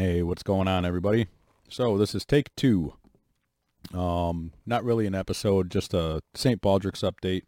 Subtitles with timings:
[0.00, 1.26] Hey, what's going on, everybody?
[1.68, 2.94] So this is take two.
[3.92, 6.62] Um, not really an episode, just a St.
[6.62, 7.42] Baldrick's update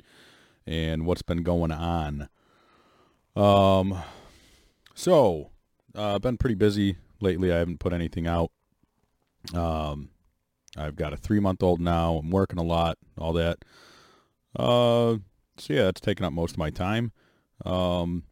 [0.67, 2.29] and what's been going on.
[3.35, 4.03] Um,
[4.95, 5.49] so
[5.97, 7.51] uh, I've been pretty busy lately.
[7.51, 8.51] I haven't put anything out.
[9.55, 10.11] Um,
[10.77, 12.17] I've got a three-month-old now.
[12.17, 13.65] I'm working a lot, all that.
[14.55, 15.17] Uh,
[15.57, 17.13] so yeah, it's taking up most of my time.
[17.65, 18.25] Um,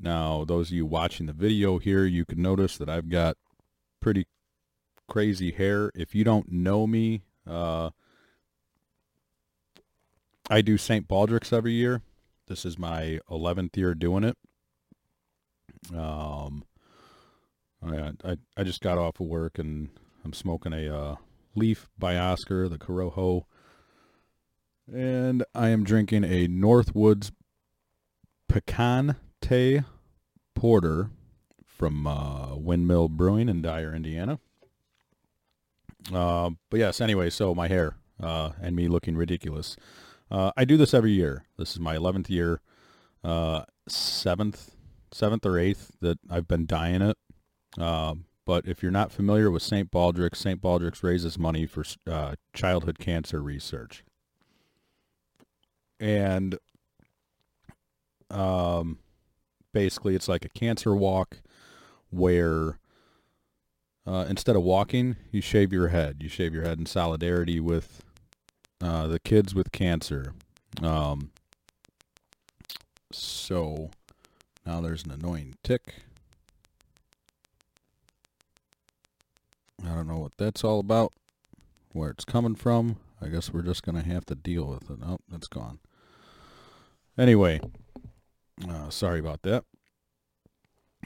[0.00, 3.36] now, those of you watching the video here, you can notice that I've got
[4.00, 4.26] pretty
[5.08, 5.90] crazy hair.
[5.94, 7.90] If you don't know me, uh,
[10.50, 11.06] I do St.
[11.06, 12.02] Baldrick's every year.
[12.48, 14.36] This is my 11th year doing it.
[15.94, 16.64] Um,
[17.84, 19.90] I, I, I just got off of work and
[20.24, 21.16] I'm smoking a uh,
[21.54, 23.44] Leaf by Oscar, the Corojo.
[24.92, 27.30] And I am drinking a Northwoods
[28.48, 29.16] Pecan
[29.52, 29.82] Tay
[30.54, 31.10] Porter
[31.66, 34.40] from uh, Windmill Brewing in Dyer, Indiana.
[36.10, 39.76] Uh, but yes, anyway, so my hair uh, and me looking ridiculous.
[40.30, 41.44] Uh, I do this every year.
[41.58, 42.62] This is my 11th year,
[43.22, 44.74] uh, seventh,
[45.12, 47.18] seventh or eighth that I've been dyeing it.
[47.78, 48.14] Uh,
[48.46, 49.90] but if you're not familiar with St.
[49.90, 50.62] Baldrick's, St.
[50.62, 51.84] Baldrick's raises money for
[52.54, 54.02] childhood cancer research.
[56.00, 56.58] And
[58.30, 58.98] um,
[59.72, 61.38] basically it's like a cancer walk
[62.10, 62.78] where
[64.06, 66.16] uh, instead of walking, you shave your head.
[66.20, 68.02] You shave your head in solidarity with
[68.80, 70.34] uh, the kids with cancer.
[70.82, 71.30] Um,
[73.12, 73.90] so
[74.66, 75.94] now there's an annoying tick.
[79.84, 81.12] I don't know what that's all about,
[81.92, 82.96] where it's coming from.
[83.20, 84.98] I guess we're just going to have to deal with it.
[85.04, 85.78] Oh, that's gone.
[87.16, 87.60] Anyway,
[88.68, 89.64] uh, sorry about that.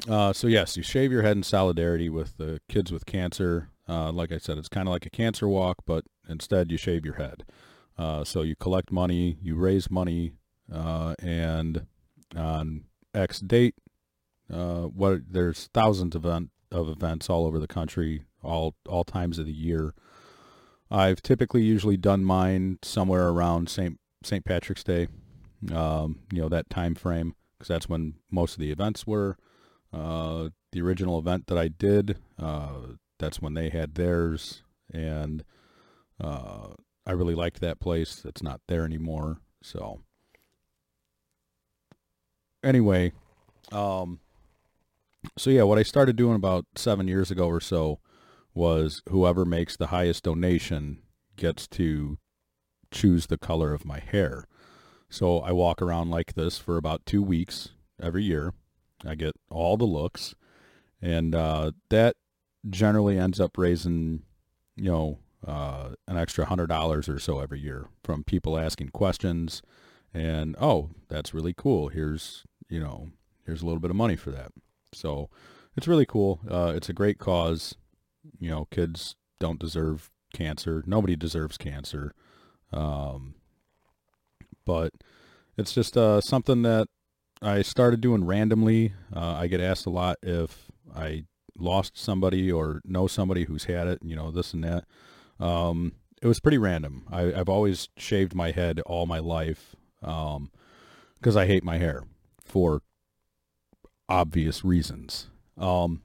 [0.09, 3.71] Uh, so yes, you shave your head in solidarity with the kids with cancer.
[3.89, 7.05] Uh, like I said, it's kind of like a cancer walk, but instead you shave
[7.05, 7.45] your head.
[7.97, 10.33] Uh, so you collect money, you raise money,
[10.73, 11.86] uh, and
[12.36, 13.75] on X date,
[14.53, 19.39] uh, what there's thousands of, event, of events all over the country, all all times
[19.39, 19.95] of the year.
[20.91, 23.98] I've typically usually done mine somewhere around St.
[24.23, 24.45] St.
[24.45, 25.09] Patrick's Day,
[25.73, 29.36] um, you know that time frame, because that's when most of the events were.
[29.92, 34.62] Uh, the original event that I did, uh, that's when they had theirs,
[34.92, 35.44] and
[36.20, 36.68] uh,
[37.06, 38.22] I really liked that place.
[38.24, 39.39] It's not there anymore.
[39.62, 40.00] So
[42.62, 43.12] anyway,
[43.73, 44.20] um,
[45.38, 48.00] so yeah, what I started doing about seven years ago or so
[48.55, 50.98] was whoever makes the highest donation
[51.36, 52.18] gets to
[52.90, 54.46] choose the color of my hair.
[55.08, 58.52] So I walk around like this for about two weeks every year
[59.05, 60.34] I get all the looks,
[61.00, 62.17] and uh, that
[62.68, 64.22] generally ends up raising,
[64.74, 69.62] you know, uh, an extra hundred dollars or so every year from people asking questions,
[70.14, 71.88] and oh, that's really cool.
[71.88, 73.11] Here's you know,
[73.44, 74.52] here's a little bit of money for that.
[74.92, 75.28] So
[75.77, 76.40] it's really cool.
[76.50, 77.77] Uh, it's a great cause.
[78.40, 80.83] You know, kids don't deserve cancer.
[80.86, 82.12] Nobody deserves cancer.
[82.73, 83.36] Um,
[84.67, 84.93] but
[85.57, 86.89] it's just uh, something that
[87.41, 88.93] I started doing randomly.
[89.15, 91.25] Uh, I get asked a lot if I
[91.59, 94.85] lost somebody or know somebody who's had it, you know, this and that.
[95.41, 97.07] Um, it was pretty random.
[97.11, 102.05] I, have always shaved my head all my life because um, I hate my hair
[102.45, 102.83] for
[104.09, 105.29] obvious reasons.
[105.59, 106.03] Um,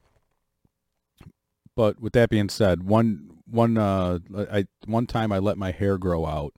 [1.76, 5.98] but with that being said, one one uh, I one time I let my hair
[5.98, 6.54] grow out.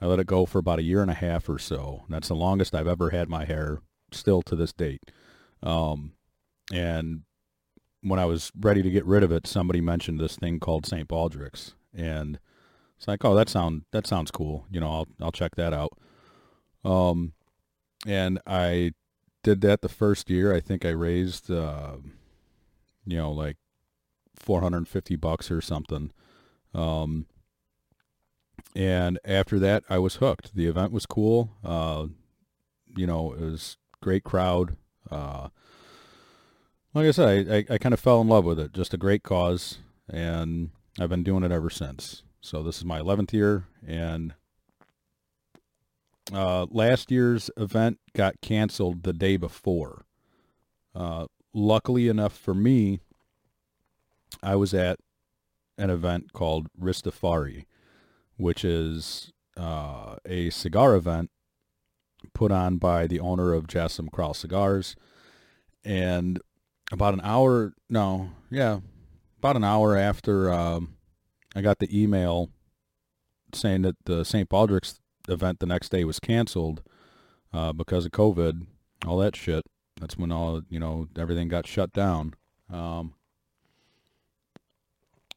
[0.00, 2.04] I let it go for about a year and a half or so.
[2.08, 3.80] That's the longest I've ever had my hair
[4.12, 5.10] still to this date.
[5.62, 6.12] Um,
[6.72, 7.22] and
[8.02, 11.08] when I was ready to get rid of it, somebody mentioned this thing called St.
[11.08, 12.38] Baldrick's, and
[12.96, 14.66] it's like, oh, that sound that sounds cool.
[14.70, 15.96] You know, I'll I'll check that out.
[16.84, 17.32] Um,
[18.06, 18.92] and I
[19.42, 20.54] did that the first year.
[20.54, 21.96] I think I raised, uh,
[23.06, 23.56] you know, like
[24.36, 26.12] 450 bucks or something.
[26.74, 27.26] Um,
[28.74, 30.54] and after that, I was hooked.
[30.54, 31.50] The event was cool.
[31.64, 32.06] Uh,
[32.96, 34.76] you know, it was great crowd.
[35.10, 35.48] Uh,
[36.92, 38.72] like I said, I, I, I kind of fell in love with it.
[38.72, 39.78] Just a great cause,
[40.08, 42.22] and I've been doing it ever since.
[42.40, 44.34] So this is my 11th year, and
[46.32, 50.04] uh, last year's event got canceled the day before.
[50.94, 53.00] Uh, luckily enough for me,
[54.42, 54.98] I was at
[55.76, 57.64] an event called Ristafari,
[58.36, 61.30] which is uh, a cigar event
[62.32, 64.96] put on by the owner of Jas Sum Kral Cigars.
[65.84, 66.40] And
[66.90, 68.80] about an hour, no, yeah,
[69.38, 70.96] about an hour after um,
[71.54, 72.50] I got the email
[73.52, 74.48] saying that the St.
[74.48, 76.82] Baldrick's event the next day was canceled
[77.52, 78.66] uh, because of COVID,
[79.06, 79.64] all that shit.
[80.00, 82.34] That's when all you know everything got shut down.
[82.70, 83.14] Um,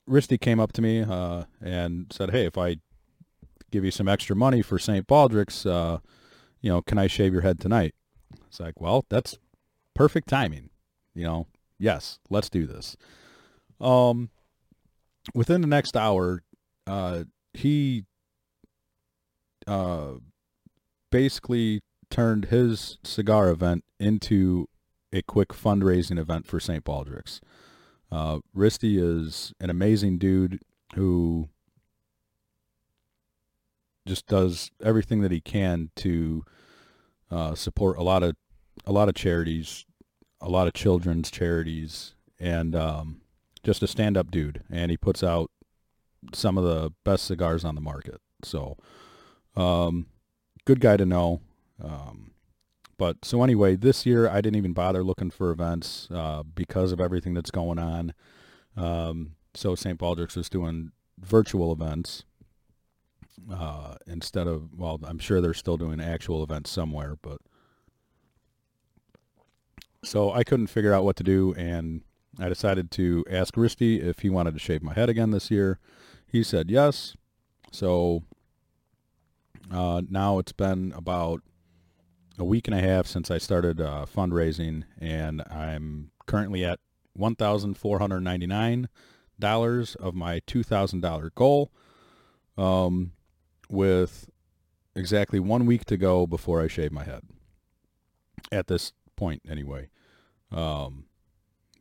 [0.09, 2.77] Risty came up to me uh, and said, "Hey, if I
[3.71, 5.07] give you some extra money for St.
[5.07, 5.99] Baldrick's, uh,
[6.61, 7.93] you know, can I shave your head tonight?"
[8.47, 9.37] It's like, well, that's
[9.93, 10.69] perfect timing.
[11.13, 11.47] You know,
[11.79, 12.95] yes, let's do this.
[13.79, 14.29] Um,
[15.33, 16.43] within the next hour,
[16.85, 17.23] uh,
[17.53, 18.05] he
[19.67, 20.13] uh,
[21.11, 24.67] basically turned his cigar event into
[25.11, 26.83] a quick fundraising event for St.
[26.83, 27.41] Baldrick's.
[28.11, 30.61] Uh, Risty is an amazing dude
[30.95, 31.49] who
[34.07, 36.44] just does everything that he can to
[37.30, 38.36] uh, support a lot of
[38.86, 39.86] a lot of charities,
[40.42, 43.21] a lot of children's charities, and um,
[43.63, 44.63] just a stand-up dude.
[44.71, 45.51] And he puts out
[46.33, 48.21] some of the best cigars on the market.
[48.44, 48.77] So,
[49.56, 50.07] um,
[50.65, 51.42] good guy to know.
[51.83, 52.31] Um,
[52.98, 57.00] but so anyway, this year I didn't even bother looking for events uh, because of
[57.00, 58.13] everything that's going on.
[58.75, 60.00] Um, so St.
[60.00, 62.24] Baldrick's was doing virtual events
[63.51, 67.39] uh, instead of well, I'm sure they're still doing actual events somewhere, but
[70.04, 72.01] so I couldn't figure out what to do, and
[72.39, 75.80] I decided to ask Risty if he wanted to shave my head again this year.
[76.28, 77.16] He said yes.
[77.72, 78.24] So
[79.72, 81.42] uh, now it's been about
[82.38, 86.80] a week and a half since I started uh, fundraising, and I'm currently at
[87.18, 91.72] $1,499 of my $2,000 goal,
[92.57, 93.13] um,
[93.69, 94.29] with
[94.95, 97.23] exactly one week to go before I shave my head.
[98.51, 99.89] At this point, anyway.
[100.51, 101.05] Um,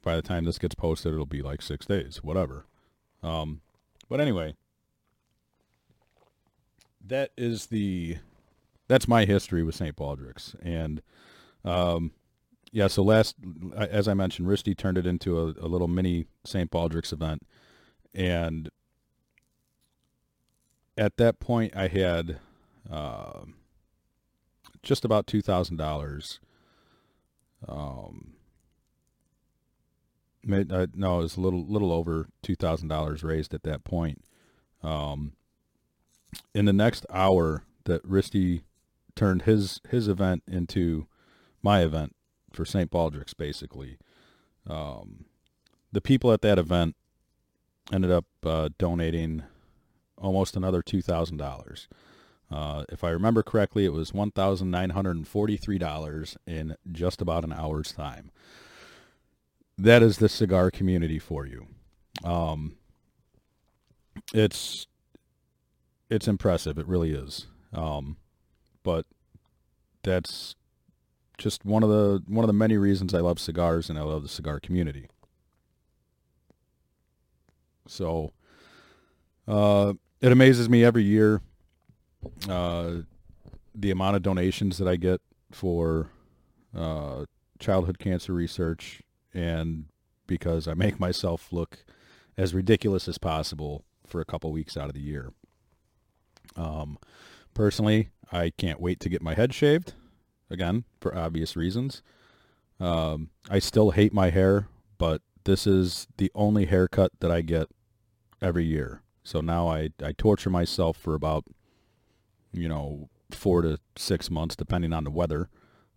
[0.02, 2.66] by the time this gets posted, it'll be like six days, whatever.
[3.22, 3.60] Um,
[4.08, 4.54] but anyway,
[7.04, 8.18] that is the
[8.88, 9.96] that's my history with St.
[9.96, 11.02] Baldrick's, and
[11.64, 12.12] um,
[12.70, 12.86] yeah.
[12.86, 13.36] So last,
[13.76, 16.70] as I mentioned, Risty turned it into a, a little mini St.
[16.70, 17.42] Baldrick's event,
[18.14, 18.70] and
[20.96, 22.38] at that point, I had
[22.90, 23.40] uh,
[24.82, 26.40] just about two thousand dollars.
[27.66, 28.34] Um,
[30.42, 33.84] made, uh, no, it was a little little over two thousand dollars raised at that
[33.84, 34.22] point.
[34.82, 35.32] Um,
[36.54, 38.62] in the next hour, that Risty
[39.14, 41.06] turned his his event into
[41.62, 42.14] my event
[42.52, 42.90] for St.
[42.90, 43.98] Baldrick's, basically.
[44.66, 45.26] Um,
[45.92, 46.96] the people at that event
[47.92, 49.44] ended up uh, donating
[50.18, 51.88] almost another two thousand uh, dollars.
[52.88, 57.20] If I remember correctly, it was one thousand nine hundred and forty-three dollars in just
[57.20, 58.30] about an hour's time.
[59.78, 61.66] That is the cigar community for you.
[62.24, 62.76] Um,
[64.32, 64.86] it's
[66.08, 66.78] it's impressive.
[66.78, 67.46] It really is.
[67.72, 68.16] Um,
[68.82, 69.06] but
[70.02, 70.54] that's
[71.36, 74.22] just one of the one of the many reasons I love cigars and I love
[74.22, 75.08] the cigar community.
[77.86, 78.32] So
[79.46, 81.40] uh, it amazes me every year
[82.48, 82.98] uh,
[83.74, 85.20] the amount of donations that I get
[85.52, 86.10] for
[86.76, 87.24] uh,
[87.58, 89.02] childhood cancer research,
[89.32, 89.86] and
[90.26, 91.84] because I make myself look
[92.36, 95.32] as ridiculous as possible for a couple weeks out of the year.
[96.56, 96.98] Um,
[97.56, 99.94] Personally, I can't wait to get my head shaved,
[100.50, 102.02] again, for obvious reasons.
[102.78, 107.68] Um, I still hate my hair, but this is the only haircut that I get
[108.42, 109.00] every year.
[109.26, 111.46] So now I, I torture myself for about,
[112.52, 115.48] you know, four to six months, depending on the weather,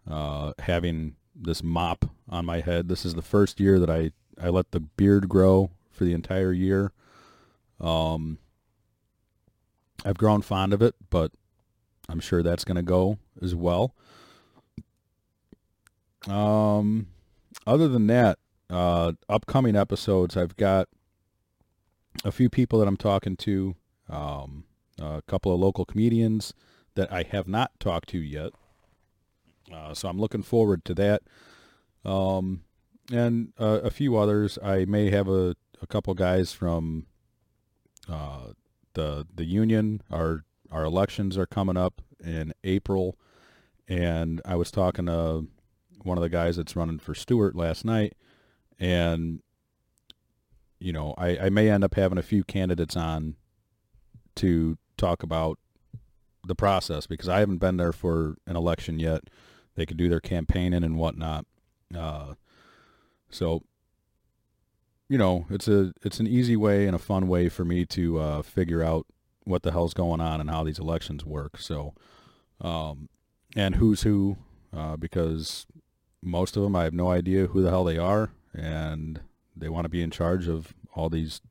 [0.09, 2.89] uh, having this mop on my head.
[2.89, 6.51] This is the first year that I, I let the beard grow for the entire
[6.51, 6.91] year.
[7.79, 8.39] Um,
[10.03, 11.31] I've grown fond of it, but
[12.09, 13.93] I'm sure that's going to go as well.
[16.27, 17.09] Um,
[17.67, 18.39] other than that,
[18.71, 20.89] uh, upcoming episodes, I've got
[22.23, 23.75] a few people that I'm talking to,
[24.09, 24.65] um,
[24.99, 26.53] a couple of local comedians
[26.95, 28.51] that I have not talked to yet.
[29.73, 31.21] Uh, so I'm looking forward to that.
[32.03, 32.63] Um,
[33.11, 34.57] and uh, a few others.
[34.63, 37.07] I may have a, a couple guys from
[38.07, 38.53] uh,
[38.93, 43.17] the the union, our our elections are coming up in April,
[43.87, 45.47] and I was talking to
[46.03, 48.13] one of the guys that's running for steward last night,
[48.79, 49.41] and
[50.79, 53.35] you know, I, I may end up having a few candidates on
[54.35, 55.59] to talk about
[56.45, 59.23] the process because I haven't been there for an election yet.
[59.75, 61.45] They could do their campaigning and whatnot.
[61.95, 62.35] Uh,
[63.29, 63.63] so
[65.09, 68.19] you know, it's a it's an easy way and a fun way for me to
[68.19, 69.07] uh, figure out
[69.43, 71.57] what the hell's going on and how these elections work.
[71.57, 71.95] So,
[72.61, 73.09] um,
[73.55, 74.37] and who's who,
[74.71, 75.65] uh, because
[76.21, 79.21] most of them I have no idea who the hell they are, and
[79.59, 81.41] they want to be in charge of all these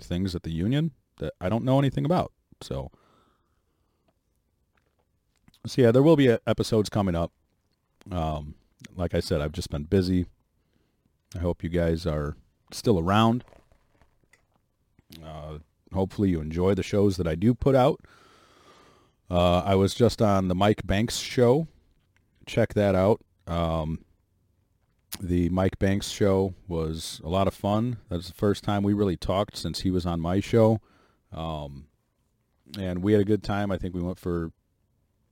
[0.00, 2.32] things at the union that I don't know anything about.
[2.60, 2.90] So,
[5.66, 7.32] so yeah, there will be episodes coming up.
[8.10, 8.54] Um,
[8.96, 10.26] like I said, I've just been busy.
[11.34, 12.36] I hope you guys are
[12.70, 13.44] still around.
[15.24, 15.58] Uh,
[15.92, 18.00] hopefully you enjoy the shows that I do put out.
[19.30, 21.66] Uh, I was just on the Mike Banks show.
[22.46, 23.20] Check that out.
[23.46, 24.04] Um,
[25.20, 27.98] the Mike Banks show was a lot of fun.
[28.08, 30.80] That's the first time we really talked since he was on my show.
[31.32, 31.86] Um,
[32.78, 33.70] and we had a good time.
[33.70, 34.50] I think we went for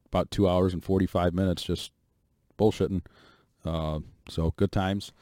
[0.07, 1.91] about two hours and 45 minutes just
[2.59, 3.03] bullshitting.
[3.65, 5.13] Uh, so good times.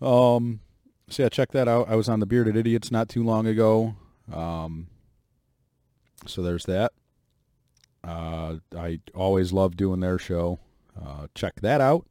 [0.00, 0.60] Um,
[1.08, 1.88] so yeah, check that out.
[1.88, 3.94] I was on the Bearded Idiots not too long ago.
[4.32, 4.88] Um,
[6.26, 6.92] so there's that.
[8.04, 10.58] Uh, I always love doing their show.
[11.00, 12.06] Uh, check that out.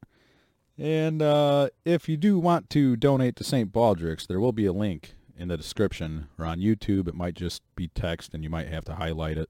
[0.82, 3.72] And uh, if you do want to donate to St.
[3.72, 7.06] Baldrick's, there will be a link in the description or on YouTube.
[7.06, 9.48] It might just be text and you might have to highlight it.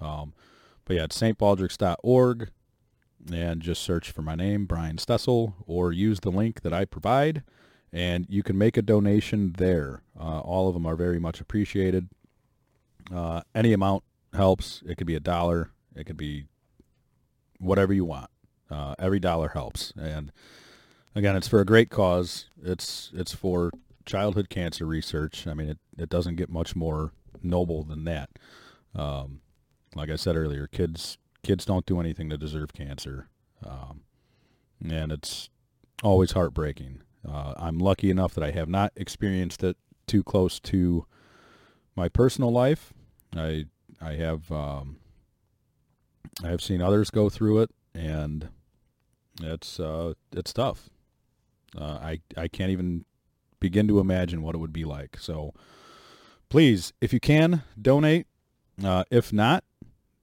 [0.00, 0.34] Um,
[0.84, 2.50] but yeah, it's stbaldricks.org
[3.32, 7.44] and just search for my name, Brian Stessel, or use the link that I provide
[7.92, 10.02] and you can make a donation there.
[10.18, 12.08] Uh, all of them are very much appreciated.
[13.14, 14.02] Uh, any amount
[14.34, 14.82] helps.
[14.84, 15.70] It could be a dollar.
[15.94, 16.46] It could be
[17.60, 18.30] whatever you want.
[18.68, 19.92] Uh, every dollar helps.
[19.96, 20.32] And
[21.14, 22.46] again, it's for a great cause.
[22.62, 23.70] It's it's for
[24.04, 25.46] childhood cancer research.
[25.46, 28.30] I mean, it, it doesn't get much more noble than that.
[28.94, 29.40] Um,
[29.94, 33.28] like I said earlier, kids kids don't do anything to deserve cancer,
[33.64, 34.02] um,
[34.86, 35.48] and it's
[36.02, 37.02] always heartbreaking.
[37.28, 39.76] Uh, I'm lucky enough that I have not experienced it
[40.06, 41.06] too close to
[41.94, 42.92] my personal life.
[43.36, 43.66] I
[44.00, 44.96] I have um,
[46.42, 48.48] I have seen others go through it, and
[49.40, 50.90] it's uh, it's tough.
[51.76, 53.04] Uh, I I can't even
[53.60, 55.16] begin to imagine what it would be like.
[55.20, 55.54] So
[56.48, 58.26] please, if you can, donate.
[58.82, 59.64] Uh, if not,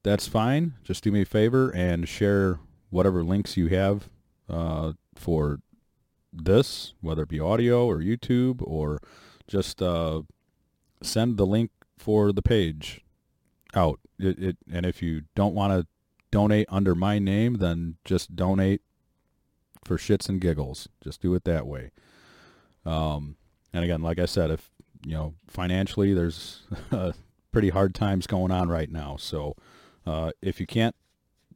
[0.04, 0.74] that's fine.
[0.84, 4.10] Just do me a favor and share whatever links you have
[4.50, 5.60] uh, for
[6.34, 9.00] this, whether it be audio or YouTube, or
[9.48, 10.22] just uh,
[11.02, 13.02] send the link for the page
[13.74, 14.00] out.
[14.18, 15.88] It, it and if you don't want to
[16.32, 18.82] donate under my name, then just donate
[19.84, 20.88] for shits and giggles.
[21.04, 21.92] Just do it that way.
[22.86, 23.36] Um,
[23.74, 24.70] and again, like I said, if
[25.06, 26.64] you know financially, there's
[27.52, 29.18] pretty hard times going on right now.
[29.18, 29.56] So
[30.06, 30.96] uh, if you can't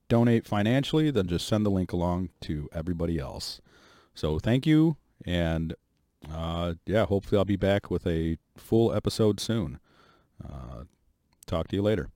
[0.10, 3.62] donate financially, then just send the link along to everybody else.
[4.14, 5.76] So thank you, and
[6.32, 9.80] uh, yeah, hopefully I'll be back with a full episode soon.
[10.44, 10.84] Uh,
[11.46, 12.10] talk to you later.